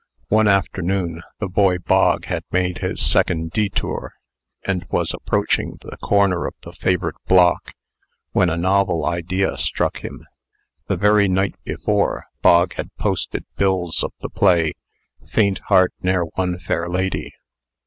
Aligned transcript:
One 0.29 0.47
afternoon, 0.47 1.21
the 1.37 1.47
boy 1.47 1.77
Bog 1.77 2.25
had 2.25 2.43
made 2.51 2.79
his 2.79 2.99
second 2.99 3.51
detour, 3.51 4.15
and 4.65 4.83
was 4.89 5.13
approaching 5.13 5.77
the 5.79 5.95
corner 5.97 6.47
of 6.47 6.55
the 6.63 6.71
favored 6.73 7.13
block, 7.27 7.73
when 8.31 8.49
a 8.49 8.57
novel 8.57 9.05
idea 9.05 9.57
struck 9.57 9.97
him. 9.97 10.25
The 10.87 10.97
very 10.97 11.27
night 11.27 11.53
before, 11.63 12.25
Bog 12.41 12.73
had 12.73 12.89
posted 12.95 13.45
bills 13.57 14.03
of 14.03 14.11
the 14.21 14.29
play, 14.31 14.73
"Faint 15.29 15.59
Heart 15.67 15.93
Ne'er 16.01 16.25
Won 16.35 16.57
Fair 16.57 16.89
Lady." 16.89 17.33